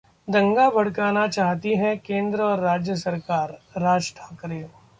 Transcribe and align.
दंगा 0.27 0.69
भड़काना 0.69 1.25
चाहती 1.27 1.75
है 1.75 1.95
केंद्र 1.97 2.41
और 2.43 2.59
राज्य 2.59 2.95
सरकार: 2.95 3.57
राज 3.77 4.13
ठाकरे 4.17 4.61